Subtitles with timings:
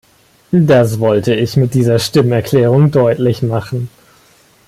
[0.51, 3.87] Das wollte ich mit dieser Stimmerklärung deutlich machen.